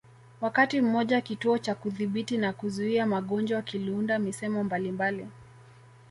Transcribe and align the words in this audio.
Wakati 0.41 0.81
mmoja 0.81 1.21
Kituo 1.21 1.57
cha 1.57 1.75
Kudhibiti 1.75 2.37
na 2.37 2.53
Kuzuia 2.53 3.05
Magonjwa 3.05 3.61
kiliunda 3.61 4.19
misemo 4.19 4.63
mbalimbali 4.63 5.27